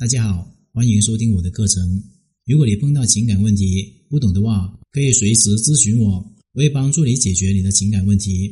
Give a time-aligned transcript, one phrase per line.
[0.00, 2.02] 大家好，欢迎收听我的课程。
[2.46, 6.12] 如果你碰到情感问题不懂的话，可以随时咨询我，
[6.54, 8.50] 我会帮助你解决你的情感问题。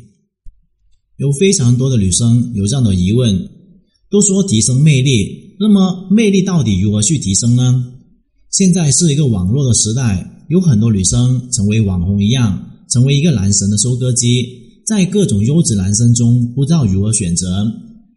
[1.16, 3.48] 有非常多的女生有这样的疑问，
[4.10, 7.94] 都说提升魅力，那么魅力到底如何去提升呢？
[8.50, 14.46] 现在是一个网络的时代，有很多女生成为网红一样，成为一个男神的收割机，
[14.86, 17.64] 在各种优质男生中不知道如何选择。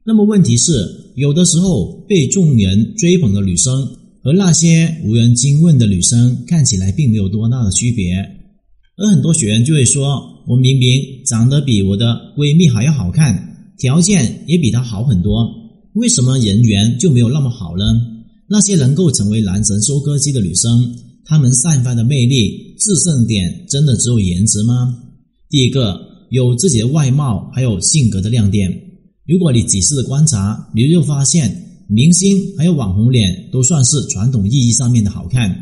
[0.04, 3.88] 那么问题是，有的时候被众人追捧的女生
[4.24, 8.16] 和那些无人惊问的女生看起来并没有多大的区别，
[8.98, 15.48] 而很多学员就会说：“我明明长得比我的闺蜜还要好看，条件也比她好很多，
[15.94, 17.84] 为什么人缘就没有那么好呢？”
[18.50, 24.98] 那些能够成为男神收割机的女生，她们散发的魅力制胜点真的只有颜值吗？
[25.48, 26.00] 第一个，
[26.32, 28.91] 有自己的外貌，还有性格的亮点。
[29.32, 31.70] 如果你仔细的观察，你就发现。
[31.94, 35.54] 明星还有网红脸都算是传统意义上面的好看，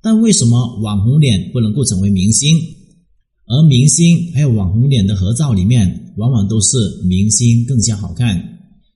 [0.00, 2.56] 但为什么网红脸不能够成为明星？
[3.46, 8.42] 而明星还有网红脸的合照里面，往往都是明星更加好看。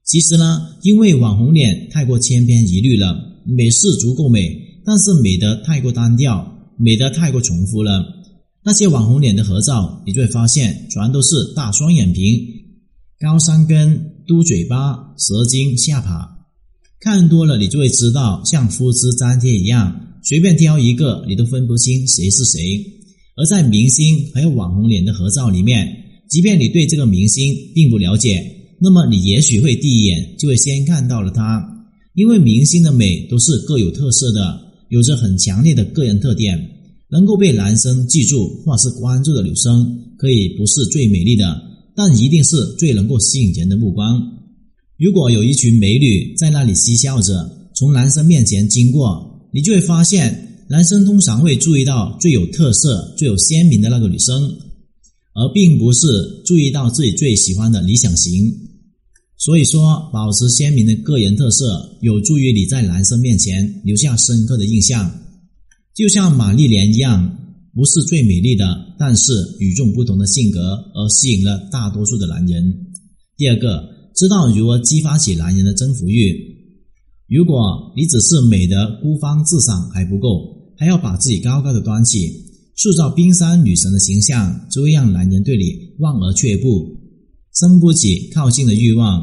[0.07, 8.03] 其实呢，因为网红脸太过千篇一律了，美是足够美，但是美的太过单调，美的太过重复了。
[8.65, 12.49] 那些网红脸的合照，你就会发现全都是大双眼皮、
[13.21, 16.29] 高山根、嘟嘴巴、蛇精下巴。
[17.01, 22.85] 看多了，你就会知道，像复制粘贴一样，随便挑一个，你都分不清谁是谁。
[23.37, 25.89] 而在明星还有网红脸的合照里面，
[26.29, 28.45] 即便你对这个明星并不了解，
[28.79, 31.67] 那么你也许会第一眼就会先看到了他，
[32.15, 36.63] 因为明星的美都是各有特色的，有着很强烈的个人特点，
[37.11, 41.63] 能够被男生记住或是关注的女生，可以不是最美丽的，
[41.99, 44.23] 但一定是最能够吸引人的目光。
[44.97, 54.49] 如果有一群美女在那里嬉笑着从男生面前经过，你就会发现，男生通常会注意到最有特色、最有鲜明的那个女生，
[55.35, 56.07] 而并不是
[56.45, 58.49] 注意到自己最喜欢的理想型。
[59.37, 65.13] 所以说，保持鲜明的个人特色，有助于你在男生面前留下深刻的印象。
[65.97, 67.38] 就像玛丽莲一样，
[67.79, 68.67] 不是最美丽的，
[68.99, 70.59] 但是与众不同的性格
[70.95, 72.75] 而吸引了大多数的男人。
[73.37, 73.97] 第二个。
[74.19, 76.35] 知道如何激发起男人的征服欲。
[77.29, 82.29] 如果你只是美的孤芳自赏还不够，还要把自己高高的端起，
[82.75, 86.99] 塑造冰山女神的形象，就会让男人对你望而却步，
[87.55, 89.23] 生不起靠近的欲望。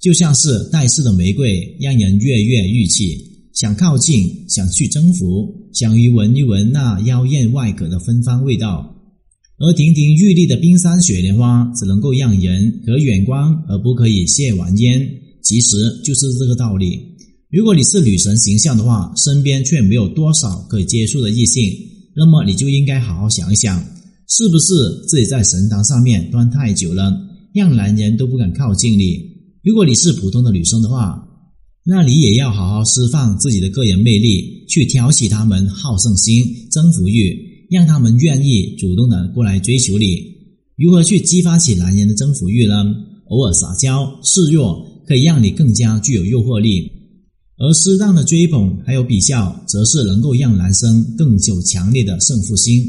[0.00, 8.90] 就像是带刺的玫瑰，让人跃跃欲起，想靠近，想去征服，想去闻一闻那妖艳外壳的芬芳味道。
[9.58, 15.08] 而亭亭玉立的冰山雪莲花只能够让人隔远观，而不可以亵玩焉。
[15.40, 16.98] 其实就是这个道理。
[17.48, 21.72] 如果你是女神形象的话，身边却没有多少可以接触的异性，
[22.16, 23.78] 那么你就应该好好想一想，
[24.28, 24.74] 是不是
[25.06, 27.12] 自己在神坛上面端太久了，
[27.54, 29.20] 让男人都不敢靠近你？
[29.62, 31.22] 如果你是普通的女生的话，
[31.86, 37.54] 那你也要好好释放自己的个人魅力，去挑起他们好胜心、征服欲。
[37.70, 40.22] 让他们愿意主动的过来追求你。
[40.76, 42.84] 如何去激发起男人的征服欲呢？
[43.30, 46.88] 偶尔撒娇示弱，可以让你更加具有诱惑力；
[47.56, 52.84] 而适当的追捧还有比较，则是能够让男生更有强烈的胜负心。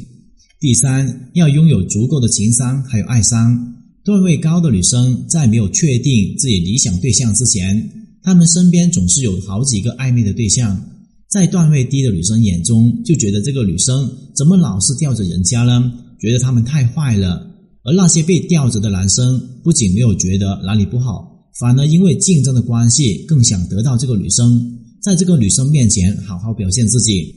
[0.60, 3.76] 第三，要拥有足够的情商还有爱商。
[4.04, 10.84] 段位高的女生在没有确定自己理想对象之前，他们身边总是有好几个暧昧的对象。
[11.30, 15.94] 在段位低的女生眼中，就觉得这个女生怎么老是吊着人家呢？
[16.20, 17.46] 觉得他们太坏了。
[17.84, 27.32] 而那些被吊着的男生，不仅没有觉得哪里不好，反而因为竞争的关系，更想得到这个女生，在这个女生面前好好表现自己，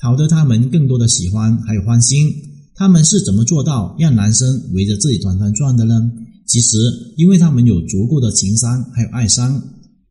[0.00, 2.32] 讨得他们更多的喜欢还有欢心。
[2.74, 6.10] 他们是怎么做到让男生围着自己团团转的呢？
[6.48, 6.78] 其实，
[7.16, 9.62] 因为他们有足够的情商还有爱商。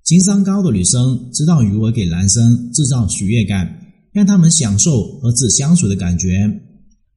[0.06, 3.68] 情商高的女生知道如何给男生制造喜悦感，
[4.14, 6.48] 让他们享受和自己相处的感觉，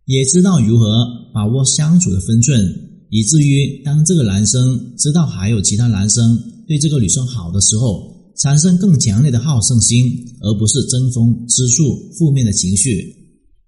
[0.07, 1.05] 也知道如何
[1.35, 2.75] 把握相处的分寸，
[3.11, 13.15] 以至于当这个男生知道还有其他男生对这个女生好的时候，产生更强烈的好胜心，而不是争风吃醋负面的情绪。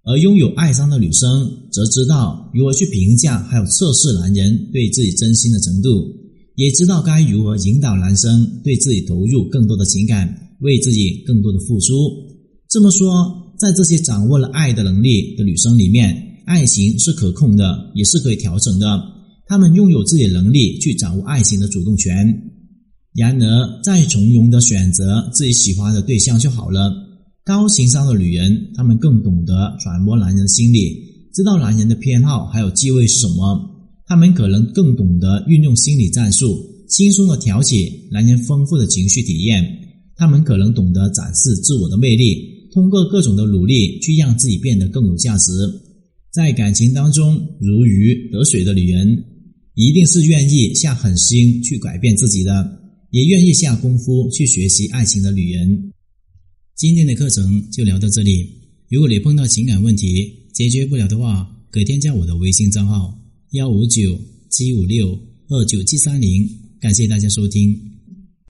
[0.02, 6.08] 而拥有爱商的女生则知道如何去评价还有测试男人对自己真心的程度。
[6.60, 10.28] 也知道该如何引导男生对自己投入更多的情感，
[10.60, 11.94] 为自己更多的付出。
[12.68, 19.00] 这么说，在这些掌握了爱的能力的女生里面，爱情是可控的，也是可以调整的。
[19.46, 22.42] 她们拥有自己的能力去掌握爱情的主动权。
[23.14, 26.92] 然而，再从容的选择自己喜欢的对象就好了。
[27.42, 30.94] 高情商的女人，她们更懂得揣摩男人的心理，
[31.32, 33.79] 知道男人的偏好还有忌讳是什么。
[34.10, 39.64] 她们可能更懂得运用心理战术，轻松的挑起男人丰富的情绪体验。
[40.16, 45.52] 她们可能懂得展示自我的魅力，通过各种的努力去让自己变得更有价值。
[46.32, 49.24] 在感情当中如鱼得水的女人，
[49.76, 52.80] 一定是愿意下狠心去改变自己的。
[53.12, 55.92] 也愿意下功夫去学习爱情的女人。
[56.76, 58.44] 今天的课程就聊到这里。
[58.88, 63.19] 如果你碰到情感问题解决不了的话，可以添加我的微信账号
[63.52, 64.16] 幺五九
[64.48, 65.18] 七五六
[65.48, 66.48] 二九七三零。
[66.80, 67.99] 感谢大家收听。